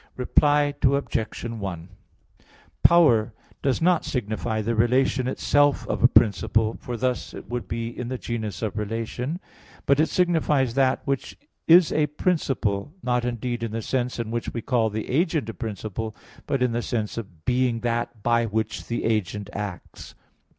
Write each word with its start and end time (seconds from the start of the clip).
Reply 0.17 0.73
Obj. 0.81 1.43
1: 1.45 1.89
Power 2.81 3.33
does 3.61 3.83
not 3.83 4.03
signify 4.03 4.59
the 4.63 4.73
relation 4.73 5.27
itself 5.27 5.87
of 5.87 6.01
a 6.01 6.07
principle, 6.07 6.73
for 6.79 6.97
thus 6.97 7.35
it 7.35 7.47
would 7.47 7.67
be 7.67 7.95
in 7.95 8.07
the 8.07 8.17
genus 8.17 8.63
of 8.63 8.79
relation; 8.79 9.39
but 9.85 9.99
it 9.99 10.09
signifies 10.09 10.73
that 10.73 11.03
which 11.05 11.37
is 11.67 11.91
a 11.91 12.07
principle; 12.07 12.91
not, 13.03 13.23
indeed, 13.23 13.61
in 13.61 13.73
the 13.73 13.83
sense 13.83 14.17
in 14.17 14.31
which 14.31 14.51
we 14.55 14.63
call 14.63 14.89
the 14.89 15.07
agent 15.07 15.47
a 15.49 15.53
principle, 15.53 16.15
but 16.47 16.63
in 16.63 16.71
the 16.71 16.81
sense 16.81 17.15
of 17.15 17.45
being 17.45 17.81
that 17.81 18.23
by 18.23 18.47
which 18.47 18.87
the 18.87 19.03
agent 19.03 19.51
acts. 19.53 20.15